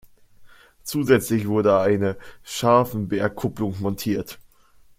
Zusätzlich 0.83 1.47
wurde 1.47 1.79
eine 1.79 2.17
Scharfenbergkupplung 2.41 3.79
montiert. 3.81 4.39